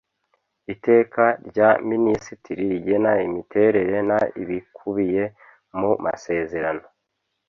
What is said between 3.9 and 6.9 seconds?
n ibikubiye mu masezerano